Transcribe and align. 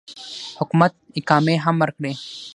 حکومت 0.59 0.93
اقامې 1.19 1.55
هم 1.65 1.75
ورکړي. 1.83 2.13